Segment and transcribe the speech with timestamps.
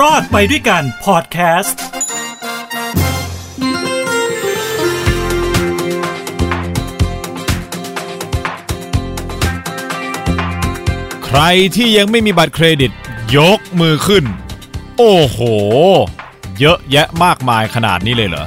[0.00, 1.82] รอดไปด้วยกันพอดแคสต์
[11.24, 11.40] ใคร
[11.76, 12.90] ที่ยังไม่มีบัตรเครดิต
[13.36, 14.24] ยกมือขึ้น
[14.98, 15.38] โอ้โห
[16.60, 18.46] เยอะแยะมากมายขนาดนี้เลยเหรอ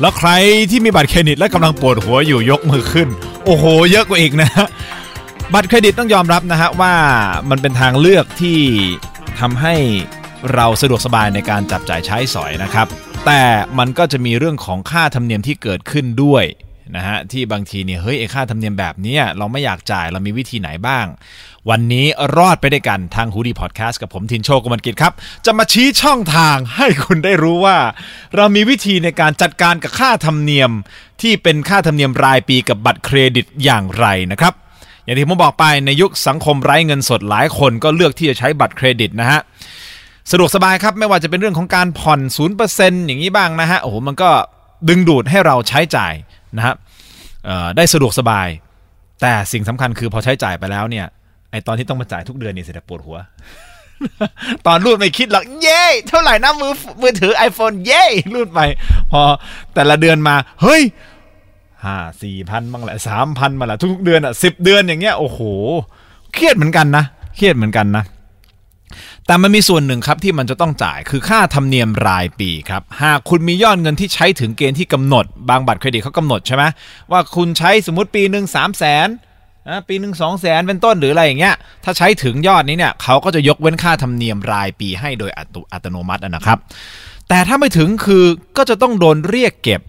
[0.00, 0.30] แล้วใคร
[0.70, 3.08] ที่มีบัตรเครดิตและกำลังปวดหัวอยู่ยกมือขึ้น
[3.44, 4.50] โอ้โห เยอะกว่าอีกนะ
[5.54, 6.94] บัตรเครดิตต้องยอมรับนะฮะว่า
[7.50, 8.58] มันเป็นทางเลือกที่
[9.40, 9.74] ทำให้
[10.54, 12.86] เราสะดวกสบายในการจับจ่ายใช้สอยนะครับ
[13.26, 13.42] แต่
[13.78, 16.44] มันก็จะมีเรื่องของค่าธรรมเนียมที่เกิดขึ้นด้วย
[16.96, 21.06] นะฮะที่บางทีเนี่ยเฮ้ยไอค่าธรรมเนียมแบบนี้เราไม่อยากจ่ายเรามีวิธีไหนบ้าง
[21.70, 25.12] วันนี้รอดไปได้วยกันทางฮูดีพอดแคสต์กับผมทินโชกุมลกิจครับ
[25.46, 27.78] จะมาชี้ช่องทางให้คุณได้รู้ว่า
[28.36, 30.70] เรามีวิธีในการจัดการกับค่าธรรมเนียม
[31.22, 34.54] ที่เป็นค่าธรรมเนียมรายปีกับบัตรเครดิตอย่างไรนะครับ
[35.04, 39.40] อย่างที่ผมบอกไปในยุคสังคมไร้เงินสดหลายคนก็เลือกที่จะใช้บัตรเครดิตนะฮะ
[40.30, 44.30] สะดวกสบายครับไม่ว่าจะเป็นเรื่องของการผ่อน0%อร์เซ็นต์อย่างนี้บ้างนะฮะโอ้โหมันก็
[44.88, 46.14] ดึงดูดให้เราใช้จ่าย
[46.56, 46.74] นะฮะ
[47.76, 48.48] ได้สะดวกสบาย
[49.20, 51.06] แต่สิ่งสำคัญคือพอใช้จ่ายไปแล้วเนี่ย
[51.50, 53.18] ไอตอนที่ต้องมาจ่ายทุกเดือนนี่เสียแต่ปวดหัว
[54.66, 58.60] ตอนรูดไม่คิดหรอกเย้เท่าไหร่นะมือมือถือ iPhone เย้รูดไป
[59.12, 59.22] พอ
[59.74, 60.82] แต่ละเดือนมา เฮ้ย
[61.84, 65.40] ห้าสี่พันบ้างแหละสามพันมาละทุกเดือนอะสิบเดือนอย่างเงี้ยโอ้โห
[66.34, 67.04] เครียดเหมือนกันนะ
[67.36, 68.04] เครียดเหมือนกันนะ
[69.30, 76.64] แต่มันมีส่วนหนึ่งครับที่มันจะต้องจ่ายคือค่าธรรมเนียมรายปีครับหากคุณมียอดเงินที่ใช้ถึงเกณฑ์ที่กำหนด บางบัตรเครดิตเขากำหนดใช่ไหม
[77.10, 79.08] ว่าคุณใช้สมมติปีหนึ่งสามแสน
[79.88, 86.58] ปีหนึ่งสองแสนเป็นต้นหรืออะไรอย่างเงี้ยถ้าใช้ถึงยอดนี้เนี่ยเขาก็จะยกเว้นค่าธรรมเนียมรายปีให้โดยอัตอตโนมัตินะครับ
[87.28, 88.24] แต่ถ้าไม่ถึงคือ
[88.56, 89.80] ก็จะต้องโดนเรียกเก็บ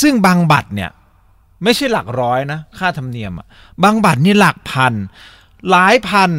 [0.00, 0.90] ซึ่งบางบัตรเนี่ย
[1.62, 3.32] ไม่ใช่หลักร้อยนะค่าธรรมเนียม
[3.82, 4.92] บางบัตรนี่หลักพัน
[5.70, 6.30] หลายพัน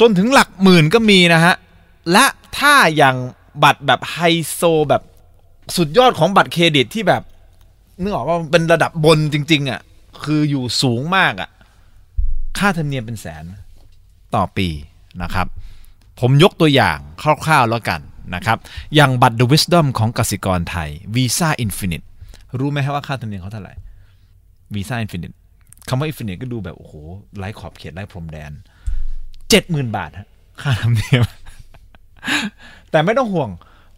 [0.00, 1.54] จนถึงหลักหมื่นก็มีนะฮะ
[2.12, 2.26] และ
[2.58, 3.16] ถ้าอย่าง
[3.62, 4.18] บัตรแบบไฮ
[4.52, 5.02] โซแบบ
[5.76, 7.22] สุดยอดของบัตรเครดิตที่แบบ
[8.00, 9.80] นึกออกว่าเป็นระดับบนจริง ๆอะ่ะ
[10.24, 11.50] คืออยู่สูงมากอะ่ะ
[12.58, 13.44] ค่าธรรมเนียมเป็นแสน
[14.34, 14.68] ต่อปี
[15.22, 15.46] นะครับ
[16.20, 18.00] ผมยกตัวอย่างคร่าวๆแล้วกัน
[18.34, 18.58] นะครับ
[18.94, 22.06] อย่างบัตร The Wisdom ของกสิกรไทย Visa Infinite
[22.58, 23.74] รู้ไหมฮะว่าค่าธรรมเนียมเขาเท่าไหร่
[24.74, 25.32] Visa Infinite
[25.88, 26.94] คำว่า infinite ก็ดูแบบ โอ้โห
[27.38, 28.52] ไร้ขอบเขตไร้พรมแดน
[29.50, 30.28] เจ็ดหมื่นบาทฮะ
[30.62, 31.22] ค่าธรรมเนียม
[32.90, 33.50] แต่ไม่ต้องห่วง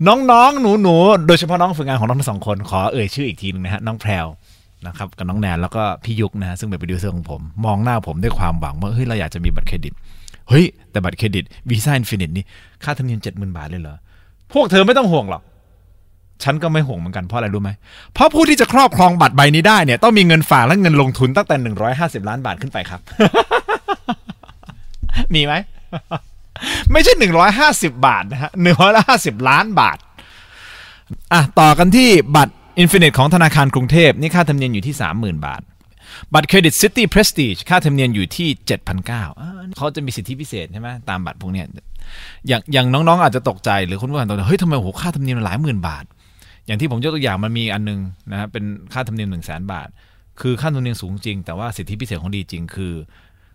[0.08, 4.26] น้องๆ หนูๆ โดยเฉพาะน้องฝึกงานของน้องทั้งสองคน ขอเอ่ยชื่ออีกทีหนึงนะฮะ น้องแพรว
[4.86, 9.92] นะครับกับน้องแนนแล้วก็พี่ยุกนะฮะซึ่งเป็นโปรดิวเซอร์ของผม มองหน้าผมด้วยความหวังว่าเฮ้ยเราอยากจะมีบัตรเครดิต
[10.48, 12.44] เฮ้ย แต่บัตรเครดิต Visa Infinite นี่
[12.84, 13.96] ค่าธรรมเนียมเจ็ดหมื่นบาทเลยเหรอ
[14.52, 15.42] พวกเธอไม่ต้องห่วงหรอก
[16.42, 17.70] ฉันก็ไม่ห่วงเหมือนกันเพราะอะไรรู้ไหม
[18.14, 21.56] เพราะผู้ที่จะครอบครองบัตรใบนี้ได้เนี่ย ต้องมีเงินฝากและเงินลงทุนตั้งแต่
[22.22, 23.00] 150 ล้านบาทขึ้นไปครับ
[25.34, 25.54] มีไหม
[26.92, 27.12] ไม่ใช่
[27.94, 28.50] 150 บาทนะฮะ
[28.98, 29.98] 150 ล้านบาท
[31.32, 35.62] อะต่อกันที่บัตร Infinite ของธนาคารกรุงเทพนี่ค่าธรรมเนียมอยู่ที่ 30,000 บาท
[36.34, 38.48] บัตรเครดิต City Prestige ค่าธรรมเนียมอยู่ที่
[38.94, 41.66] 7,900อ่าเขาจะมีสิทธิพิเศษใช่ไหมตามบัตรพวกเนี้ย
[42.48, 46.04] อย่างอย่างน้องๆอาจจะตกใจหรือคุณผู้ฟังตกใจเฮ้ยทำไมโหค่าธรรมเนียมมันหลายหมื่นบาท
[46.66, 48.00] อย่างที่ผมยกตัวอย่างมันมีอันนึง
[48.32, 49.88] นะฮะเป็นค่าธรรมเนียมหนึ่งแสนบาท
[50.41, 52.92] คือค่าธรรมเนียมสูงจริง แต่ว่าสิทธิพิเศษของดีจริง คือ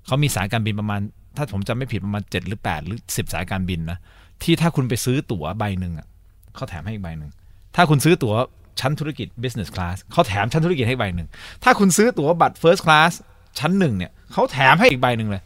[0.06, 1.02] เขามีสายการบินประมาณ
[1.36, 3.98] ถ้าผมจำไม่ผิดประมาณ7หรือ 8 หรือ 10 สายการบินนะ
[4.44, 6.08] ที่ถ้าคุณไปซื้อตั๋วใบหนึ่งอะ
[6.56, 7.32] เขาแถมให้อีกใบหนึ่ง
[7.76, 8.34] ถ้าคุณซื้อตั๋ว
[8.80, 11.28] ชั้นธุรกิจ business class เขาแถมชั้นธุรกิจให้ใบหนึ่ง
[11.64, 13.12] ถ้าคุณซื้อตั๋วบัตร first class
[13.60, 15.42] ชั้นหนึ่งเนี่ยเขาแถมให้อีกใบหนึ่งเลย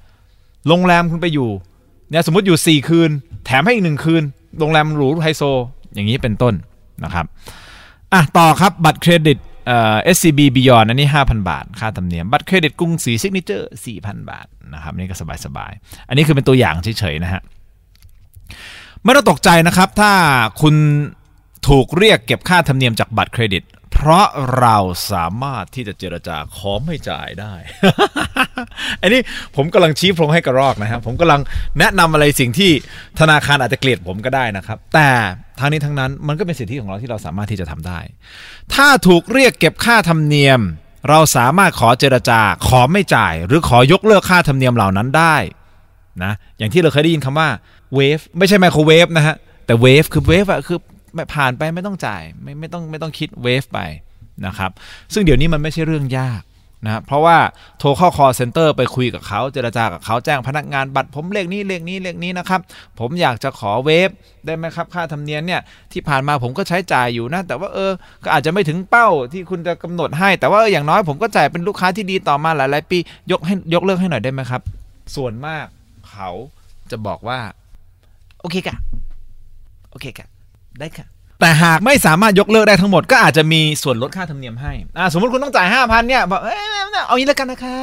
[0.68, 1.50] โรงแรมคุณไปอยู่
[2.10, 3.10] เนี่ยสมมติอยู่ 4 คืน
[3.46, 4.24] แถมให้อีกหนึ่งคืน
[4.60, 5.44] โรงแรมหรูไฮโซ
[5.94, 6.54] อย่างนี้เป็นต้น
[7.04, 7.26] นะครับ
[8.14, 15.16] อะต่อครับบัตรเครดิต เอ่อ SCB Beyond อันนี้ 5,000 บาท ค่าธรรมเนียม บัตรเครดิตกรุงศรี Signature 4,000 บาทนะครับนี่ก็
[15.46, 17.41] สบายๆ อันนี้คือเป็นตัวอย่างเฉยๆนะฮะ
[19.03, 20.12] ไม่ต้องตกใจนะครับ ถ้า
[20.62, 20.75] คุณ
[21.68, 23.63] ถูกเรียกเก็บค่าธรรมเนียมจากบัตรเครดิต
[23.94, 24.28] เพราะ
[24.59, 24.78] เรา
[25.12, 27.53] สามารถที่จะเจรจาขอไม่จ่ายได้
[29.02, 29.22] อันนี้
[29.56, 31.41] ผมกำลังชี้พรงให้กระรอกนะครับ ผมกำลัง
[31.79, 32.72] แนะนำอะไรสิ่งที่
[33.19, 35.09] ธนาคารอาจจะเกลียดผมก็ได้นะครับ แต่
[35.59, 38.00] ทั้งนี้ทั้งนั้นมันก็เป็นสิทธิของเราที่เราสามารถที่จะทำได้
[38.73, 40.59] ถ้าถูกเรียกเก็บค่าธรรมเนียม
[41.09, 45.35] เราสามารถขอเจรจา ขอไม่จ่าย หรือขอยกเลิกค่าธรรมเนียมเหล่านั้นได้
[46.23, 47.47] นะอย่างที่เราเคยได้ยินคำว่า
[47.96, 49.35] เวฟไม่ใช่ไมโครเวฟนะฮะ
[49.66, 50.79] แต่เวฟคือเวฟอะคือ
[51.14, 53.79] ไม่ผ่านไปไม่ต้องจ่ายไม่ไม่ต้องไม่ต้องคิดเวฟไป
[54.46, 54.72] นะครับ
[55.14, 56.41] ซึ่งเดี๋ยวนี้มันไม่ใช่เรื่องยาก
[56.85, 57.38] นะเพราะว่า
[57.80, 62.62] โทรเข้า call center ไปคุยกับเขาเจรจากับเขาแจ้งพนักงานบัตรผมเลขนี้เลขนี้เลขนี้นะครับ
[63.00, 64.09] ผมอยากจะขอเวฟ
[64.46, 67.91] ได้ไหมครับ ค่าธรรมเนียมเนี่ยที่ผ่านมาผมก็ใช้จ่ายอยู่นะ แต่ว่าเออ
[68.24, 72.97] ก็อาจจะไม่ถึงเป้าที่คุณจะกำหนดให้ แต่ว่าอย่างน้อยผมก็จ่ายเป็นลูกค้าที่ดีต่อมาหลายๆปี
[73.32, 74.62] ยกให้ยกเลิกให้หน่อยได้ไหมครับ
[75.16, 75.66] ส่วนมาก
[76.09, 76.29] เขา
[76.91, 77.40] จะบอกว่า
[78.41, 78.76] โอเคกะ
[79.91, 80.28] โอเคกะ
[80.79, 81.13] ได้ค่ะ
[81.43, 86.57] แต่หากไม่สามารถยกเลิกได้ทั้งหมดก็อาจจะมีส่วนลดค่าธรรมเนียมให้อ่าสมมติคุณต้องจ่ายห้าพันเนี่ยบอกเอ้ย
[87.07, 87.78] เอางี้แล้วกันนะคะ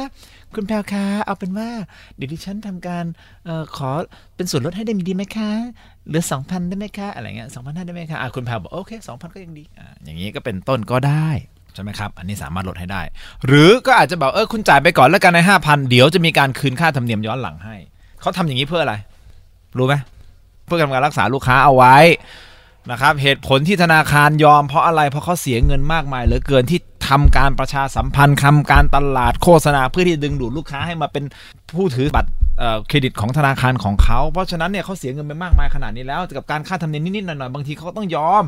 [0.55, 1.69] คุณแพลวคะเอาเป็นว่า
[2.15, 3.05] เดี๋ยวดิฉันทำการ
[3.45, 3.89] เออขอ
[4.35, 5.51] เป็นส่วนลดให้ได้ดีไหมคะ
[6.07, 11.27] เหลือสองพันได้ไหมคะอะไรเงี้ยสองพันได้ไหมคะอ่าคุณแพลวบอกโอเคสองพันก็ยังดีอ่าอย่างนี้ก็เป็นต้นก็ได้
[11.73, 13.01] ใช่ไหมครับ อันนี้สามารถลดให้ได้
[13.47, 17.75] หรือก็อาจจะบอกเออคุณจ่ายไปก่อนแล้วกันในห้าพันเดี๋ยวจะมีการคืนค่าธรรมเนียมย้อนหลังให้
[18.21, 18.95] เขาทำอย่างนี้เพื่ออะไร
[19.77, 19.95] รู้ไหม
[20.65, 21.97] เพื่อการรักษาลูกค้าเอาไว้
[22.89, 26.79] นะครับเหตุผลที่ธนาคารยอมเพราะอะไรเพราะเขาเสียเงินมากมายเหลือเกินที่
[27.09, 31.23] ทำการประชาสัมพันธ์ทำการตลาดโฆษณาเพื่อที่ดึงดูดลูกค้าให้มาเป็น
[31.77, 32.31] ผู้ถือบัตร
[32.87, 38.43] เครดิตของธนาคารของเขา เพราะฉะนั้นเนี่ยเขาเสียเงินไปมากมายขนาดนี้แล้วกับการค่าธรรมเนียมนิดๆหน่อยๆบางทีเขาต้องยอม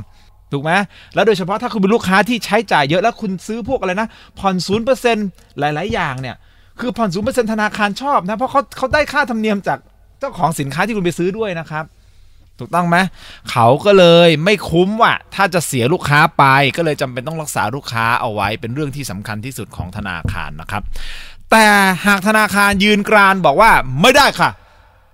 [0.52, 0.72] ถูกไหม
[1.16, 4.08] แล้วโดยเฉพาะถ้าคุณเป็นลูกค้าที่ใช้จ่ายเยอะแล้วคุณซื้อพวกอะไรนะ
[4.40, 5.28] ผ่อนศูนย์เปอร์เซ็นต์
[5.60, 6.36] หลาย ๆ อย่างเนี่ย
[6.80, 9.80] คือผ่อนศูนย์เปอร์เซ็นต์ธนาคารชอบนะเพราะเขาเขาได้ค่าธรรมเนียมจาก
[10.20, 11.84] เจ้าของสินค้าที่คุณไปซื้อด้วยนะครับ
[12.60, 12.98] ถูกต้องไหม
[13.52, 16.44] เขาก็เลยไม่คุ้มว่ะถ้าจะเสียลูกค้าไป
[16.78, 20.84] ก็เลยจำเป็นต้องรักษาลูกค้าเอาไว้เป็นเรื่องที่สำคัญที่สุดของธนาคารนะครับ
[21.52, 21.66] แต่
[22.06, 23.72] หากธนาคารยืนกรานบอกว่า
[24.02, 24.50] ไม่ได้ค่ะ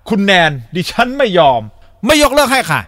[0.09, 1.61] คุณแนนดิฉันไม่ยอม
[2.05, 2.81] ไม่ยกเลิกให้ค่ะ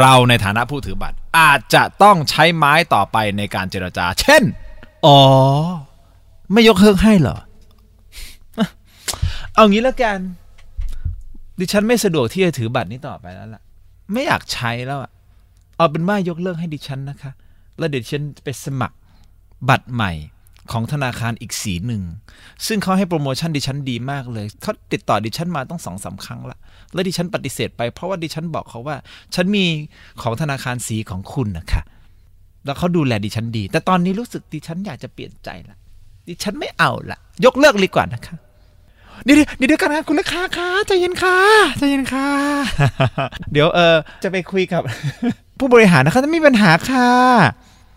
[0.00, 4.42] เราในฐานะผู้ถือบัตร อาจจะต้องใช้ไม้ต่อไปในการเจรจา เช่น
[5.06, 5.18] อ๋อ
[6.52, 7.38] ไม่ยกเลิกให้เหรอ
[9.54, 10.18] เอางี้แล้วกัน
[11.58, 13.62] ดิฉันไม่สะดวกที่จะถือบัตรนี้ต่อไปแล้วล่ะ
[14.12, 15.10] ไม่อยากใช้แล้วอะ
[15.76, 17.32] เอาเป็นว่ายกเลิกให้ดิฉันนะคะ
[17.78, 18.96] แล้วเดี๋ยวดิฉันไปสมัคร
[19.68, 20.12] บัตรใหม่
[20.72, 22.02] ของธนาคารอีกสีหนึ่ง
[22.66, 26.58] ซึ่งเขาให้โปรโมชั่นดิฉันดีมากเลย เขาติดต่อดิฉันมาต้องสองสาครั้งละ
[26.92, 28.96] แล้วดิฉันปฏิเสธไปเพราะว่าดิฉันบอกเขาว่า
[29.34, 29.64] ฉันมี
[30.22, 31.82] ของธนาคารสีของคุณนะคะ
[32.64, 35.76] แล้วเขาดูแลดิฉันดี แต่ตอนนี้รู้สึกดิฉันอยากจะเปลี่ยนใจละ
[36.28, 38.36] ดิฉันไม่เอาละ ยกเลิกดีกว่านะคะ
[39.24, 41.38] เดี๋ยวเดี๋ยวเดี๋ยวกันนะคุณลูกค้าคะใจเย็นค่ะ
[41.78, 42.28] ใจเย็นค่ะ
[43.52, 44.82] เดี๋ยวเออจะไปคุยกับ
[45.58, 47.08] ผู้บริหารนะคะไม่มีปัญหาค่ะ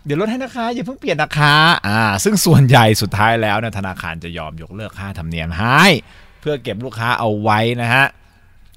[0.06, 1.56] เดี๋ยวลดให้นะคะอย่าเพิ่งเปลี่ยนนะคะ
[1.88, 5.84] อ่า ซึ่งส่วนใหญ่สุดท้ายแล้วเนี่ยธนาคารจะยอมยกเลิกค่าธรรมเนียมให้
[6.40, 8.04] เพื่อเก็บลูกค้าเอาไว้นะฮะ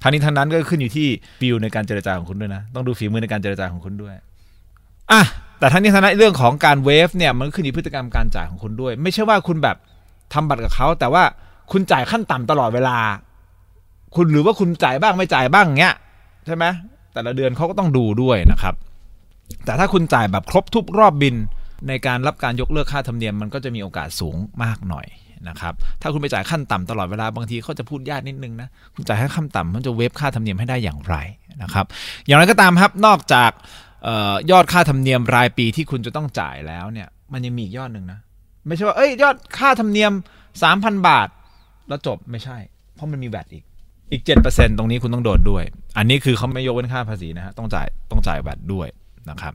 [0.02, 1.08] ทั้งนี้ทั้งนั้นก็ขึ้นอยู่ที่
[1.40, 4.14] ฟิลในการเจรจาของคุณด้วยนะ ต้องดูฝีมือในการเจรจาของคุณด้วย
[5.12, 5.22] อะ
[5.58, 9.76] แต่ทั้งนี้ทั้งนั้นเรื่องของการเวฟเนี่ยมันก็ขึ้นอยู่พฤติกรรมการจ่ายของคุณด้วย ไม่ใช่ว่าคุณแบบ
[10.32, 11.24] ทำบัตรกับเขาแต่ว่า
[11.72, 12.96] คุณจ่ายขั้นต่ำตลอดเวลา
[14.16, 15.94] คุณหรือว่าคุณจ่ายบ้างไม่จ่ายบ้างเงี้ย
[16.46, 16.64] ใช่ไหม
[17.14, 18.74] แต่ละเดือนเขาก็ต้องดูด้วยนะครับ
[19.64, 21.36] แต่ถ้าคุณจ่ายแบบครบทุกรอบบิน
[21.88, 25.06] ในการรับการยกเลิกค่าธรรมเนียมมันก็จะมีโอกาสสูงมากหน่อย
[25.48, 31.16] นะครับ ถ้าคุณไปจ่ายขั้นต่ำตลอดเวลาบางทีเขาจะพูดยากนิดนึงนะ คุณจ่ายแค่ขั้นต่ำมันจะเวฟค่าธรรมเนียมให้ได้อย่างไร
[31.62, 31.86] นะครับ
[32.26, 33.50] อย่างไรก็ตามครับ นอกจาก
[34.06, 38.18] ออยอดค่าธรรมเนียมรายปีที่คุณจะต้องจ่ายแล้วเนี่ย มันยังมีอีกยอดหนึ่งนะ
[38.66, 40.12] ไม่ใช่ว่า เอ้ย ยอดค่าธรรมเนียม
[40.60, 41.28] 3,000 บาท
[41.90, 42.58] แล้วจบไม่ใช่
[42.94, 43.64] เพราะมันมีแวดอีก
[44.12, 45.64] อีก7%ตรงนี้คุณต้องโดนด้วย
[45.96, 48.88] อันนี้คือเขาไม่ยกเว้นค่าภาษีนะฮะต้องจ่ายต้องจ่ายแวดด้วย
[49.30, 49.54] นะครับ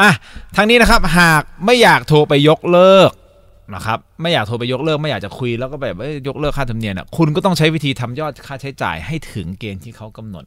[0.00, 0.10] อะ
[0.56, 3.10] ทั้งนี้นะครับหากไม่อยากโทรไปยกเลิก
[3.74, 5.96] นะครับไม่อยากโทรไปยกเลิกไม่อยากจะคุยแล้วก็แบบ
[6.28, 10.44] ยกเลิกค่าธรรมเนียมอะคุณก็ต้องใช้วิธีทำยอดค่าใช้จ่ายให้ถึงเกณฑ์ที่เขากำหนด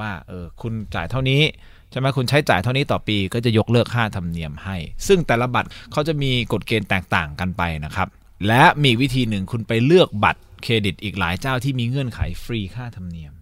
[0.00, 1.42] ว่าเออคุณจ่ายเท่านี้
[1.90, 4.76] ใช่ไหมคุณใช้จ่ายเท่านี้ต่อปีก็จะยกเลิกค่าธรรมเนียมให้
[5.06, 8.08] ซึ่งแต่ละบัตรเขาจะมีกฎเกณฑ์แตกต่างกันไปนะครับ
[8.46, 13.32] และมีวิธีหนึ่งคุณไปเลือกบัตรเครดิตอีกหลายเจ้าที่มีเงื่อนไขฟรีค่าธรรมเนียม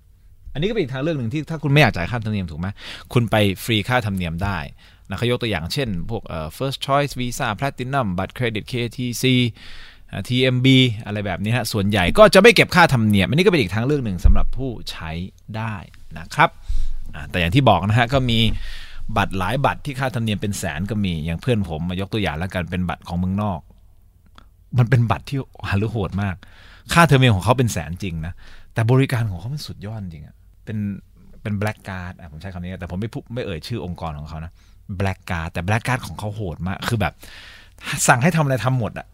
[0.53, 2.69] อันนี้ก็เป็นอีกทางเลือกหนึ่งที่ถ้าคุณไม่อยากจ่ายค่าธรรมเนียมถูกไหม
[3.12, 4.58] คุณไปฟรีค่าธรรมเนียมได้
[5.08, 6.22] นะเขายกตัวอย่างเช่น พวก
[6.56, 9.25] first choice visa platinum บัตรเครดิต KTC
[10.29, 10.67] TMB
[11.05, 15.11] อะไรแบบนี้ฮะส่วนใหญ่ก็จะไม่เก็บค่าธรรมเนียม อันนี้ก็เป็นอีกทางเลือกหนึ่งสำหรับผู้ใช้
[15.56, 15.75] ได้
[16.19, 16.51] นะครับ
[17.31, 18.39] แต่อย่างที่บอกนะฮะก็มี
[19.17, 23.61] บัตรหลายบัตรที่ค่าธรรมเนียมเป็นแสนก็มีอย่างเพื่อนผมมายกตัวอย่างแล้วกันเป็นบัตรของเมืองนอก
[24.79, 25.38] มันเป็นบัตรที่
[25.69, 26.36] หารือโหดมาก
[26.93, 28.32] ค่าธรรมเนียมของเขาเป็นแสนจริงนะ
[28.74, 30.79] แต่บริการของเขามันสุดยอดจริงอะเป็น
[31.43, 34.52] เป็น black card ผมใช้คำนี้ แต่ผมไม่พูดไม่เอ่ยชื่อองค์กรของเขานะ
[34.99, 37.12] black card แต่ black card ของเขาโหดมาก คือแบบ
[38.08, 39.06] สั่งให้ทำอะไรทำหมดอะ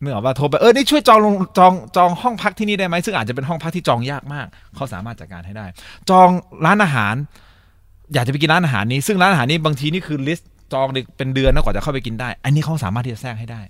[0.00, 5.66] นึกออกป่ะโทรไปเออนี่ช่วยจองลงจองจองห้องพักที่นี่ได้ไหมซึ่งอาจจะเป็นห้องพักที่จองยากมาก เขาสามารถจัดการให้ได้
[6.10, 6.28] จอง
[6.66, 7.14] ร้านอาหาร
[8.14, 13.60] อยากจะไปกินร้านอาหารนี้ ซึ่งร้านอาหารนี้บางทีนี่คือ list จองเป็นเดือนนะกว่าจะเข้าไปกินได้ อันนี้เขาสามารถที่จะแทรกให้ได้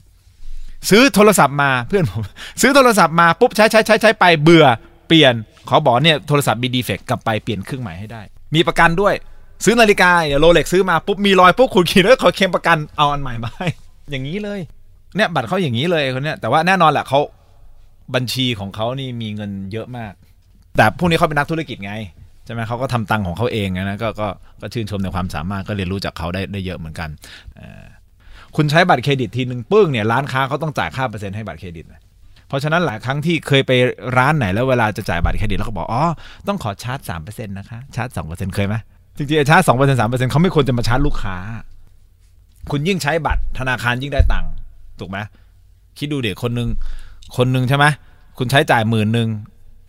[0.90, 2.22] ซื้อโทรศัพท์มาเพื่อนผม
[2.60, 4.66] ซื้อโทรศัพท์มาปุ๊บใช้ใช้ใช้ใช้ไปเบื่อ
[5.08, 5.34] เปลี่ยน
[5.66, 8.22] เขาบอกเนี่ยโทรศัพท์มีดีเฟกต์กลับไปเปลี่ยนเครื่องใหม่ให้ได้
[8.54, 9.14] มีประกันด้วย
[9.64, 13.68] ซื้อนาฬิกาเดี๋ยโรเล็กซื้อมาปุ๊บมีรอยปุ๊บคุณขี่แล้วขอเคลมประกันเอาอันใหม่มาให้
[14.10, 14.60] อย่างนี้เลย
[15.16, 17.20] เนี่ยบัตรเขาอย่างนี้เลยคนเนี้ยแต่ว่าแน่นอนแหละเขา
[18.14, 20.12] บัญชีของเขานี่มีเงินเยอะมาก
[20.76, 21.94] แต่พวกนี้เขาเป็นนักธุรกิจไง
[22.44, 24.28] ใช่ไหมเขาก็ทำตังค์ของเขาเองนะก็ก็
[24.60, 27.08] ก็ชื่นชมในความสามารถก็เรียนรู้จากเขาได้ได้เยอะเหมือนกัน
[27.58, 27.60] อ
[28.56, 32.00] คุณใช้บัตรเครดิตทีหนึ่งปึ้งเนี่ยร้านค้าเขาต้องจ่ายค่าเปอร์เซ็นต์ให้บัตรเครดิตนะ
[32.48, 33.72] เพราะฉะนั้นหลายครั้งที่เคยไป
[34.16, 36.04] ร้านไหนแล้วเวลาจะจ่ายบัตรเครดิตแล้วก็บอกอ๋อ
[36.48, 38.74] ต้องขอชาร์จสามเปอร์เซ็นต์นะคะชาร์จสองเปอร์เซ็นต์เคยไหม
[39.16, 41.36] จริงๆไอชาร์จสองเปอร์เซ็นต์สามเปอร์เซ็นต์เขาไม่ควรจะมาชาร์จลูกค้า
[42.70, 44.52] คุณยิ่งใช้บัตรธนาคารยิ่งได้ตังค์
[45.00, 45.18] ถูกไหม
[45.98, 46.68] คิดดูเด็กคนหนึ่ง
[47.36, 47.86] คนหนึ่งใช่ไหม
[48.38, 49.28] คุณใช้จ่ายหมื่นหนึ่ง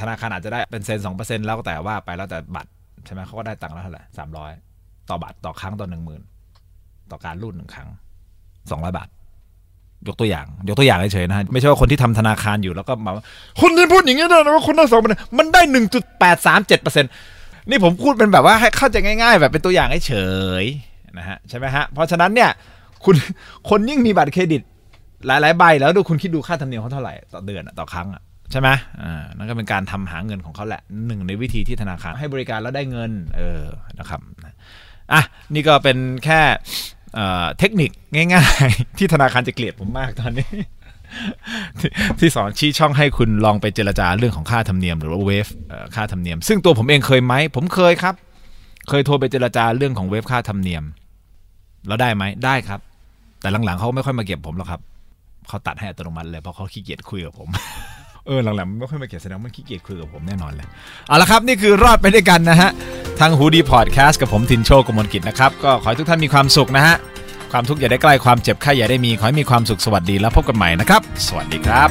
[0.01, 2.69] ธนาคารอาจจะได้เป็นเซนสองเปอร์เซ็นต์แล้วก็แต่ว่าไปแล้วแต่บัตร
[3.05, 4.51] ใช่ไหมเขาก็ได้ตังค์แล้วเท่าไหร่สามร้อย
[5.09, 6.21] ต่อบัตรต่อครั้งต่อหนึ่งหมื่น
[7.11, 7.89] ต่อการรูดหนึ่งครั้ง
[8.71, 9.07] สองร้อยบาท
[10.07, 13.11] ยกตัวอย่าง ยกตัวอย่างเฉยๆนะฮะไม่ใช่ว่าคนที่ทำธนาคารอยู่แล้วก็มา
[13.59, 17.11] คุณนี่พูดอย่างนี้นะว่าคุณได้สองเปอร์เซ็นต์มันได้หนึ่งจุดแปดสามเจ็ดเปอร์เซ็นต์
[17.69, 20.13] นี่ผมพูดเป็นแบบว่าให้เข้าใจง่าย ๆ แบบเป็นตัวอย่างเฉ
[20.61, 22.49] ยๆนะฮะใช่ไหมฮะเพราะฉะนั้นเนี่ย
[23.05, 23.15] คุณ
[23.69, 24.61] คนยิ่งมีบัตรเครดิต
[25.25, 28.21] หลายๆใบแล้วดูคุณคิดดูค่าธรรมเนียมเขาเท่าไหร่ต่อเดือนต่อครั้งอะ
[28.51, 28.69] ใช่ไหม
[29.01, 33.61] อ่านั่นก็เป็นการทำหาเงินของเขาแหละหนึ่งในวิธีที่ธนาคารให้บริการแล้วได้เงิน เออ
[33.99, 34.21] นะครับ
[35.13, 35.21] อะ
[35.53, 36.41] นี่ก็เป็นแค่
[37.59, 40.49] เทคนิคง่ายๆ ที่ธนาคารจะเกลียดผมมากตอนนี้
[41.79, 45.47] ที่ที่สอนชี้ช่องให้คุณลองไปเจรจาเรื่องของค่าธรรมเนียมหรือว่าเวฟ
[45.95, 48.15] ค่าธรรมเนียม ซึ่งตัวผมเองเคยไหมผมเคยครับ
[48.89, 50.83] เคยโทรไปเจรจาเรื่องของเวฟค่าธรรมเนียม
[51.87, 52.79] แล้วได้ไหมได้ครับ
[53.41, 54.81] แต่หลังๆเขาไม่ค่อยมาเก็บผมหรอกครับ
[55.47, 57.49] เขาตัดให้อัตโนมัติเลยเพราะเขาขี้เกียจคุยกับผม
[58.27, 60.67] เออหลังๆมันไม่ค่อยมาเขียนแสดงว่ามันขี้เกียจคุยกับผมแน่นอนเลย
[61.07, 62.69] เอาละครับ นี่คือรอดไปด้วยกันนะฮะ
[63.19, 66.95] ทางฮูดีพอดแคสต์กับผมทินโชกมลกิจนะครับก็ขอให้ทุกท่านมีความสุขนะฮะ
[67.51, 71.89] ความทุกข์อย่าได้ใกล้ความเจ็บไข้อย่าได้มีขอให้มีความสุขสวัสดีแล้วพบกันใหม่นะครับ สวัสดีครับ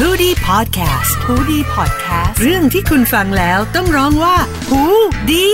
[0.00, 4.36] h o ดี้พอดแคสต์ฮูดี้พอดแคสต์เรื่องที่คุณฟังแล้วต้องร้องว่า
[4.68, 4.82] หู
[5.30, 5.48] ดี